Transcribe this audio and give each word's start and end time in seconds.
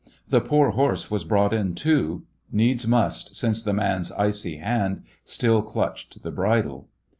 The 0.29 0.41
poor 0.41 0.71
horse 0.71 1.11
was 1.11 1.23
brought 1.23 1.53
in, 1.53 1.75
too; 1.75 2.25
needs 2.51 2.87
must, 2.87 3.35
since 3.35 3.61
the 3.61 3.71
man's 3.71 4.11
icy 4.13 4.55
hand 4.57 5.03
still 5.25 5.61
clutched 5.61 6.23
the 6.23 6.31
bridle. 6.31 6.87